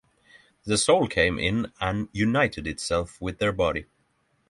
The 0.63 0.79
soul 0.79 1.07
came 1.07 1.37
in 1.37 1.71
and 1.79 2.09
united 2.11 2.65
itself 2.65 3.21
with 3.21 3.37
their 3.37 3.51
body. 3.53 3.85